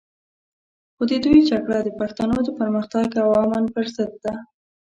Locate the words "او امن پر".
3.23-3.85